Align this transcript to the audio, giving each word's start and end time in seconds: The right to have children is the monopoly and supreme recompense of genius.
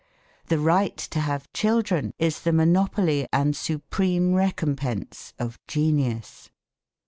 The 0.47 0.57
right 0.57 0.97
to 0.97 1.19
have 1.19 1.53
children 1.53 2.15
is 2.17 2.39
the 2.41 2.51
monopoly 2.51 3.27
and 3.31 3.55
supreme 3.55 4.33
recompense 4.33 5.35
of 5.37 5.59
genius. 5.67 6.49